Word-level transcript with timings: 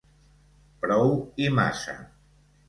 Prou 0.85 1.13
i 1.45 1.51
massa. 1.59 1.95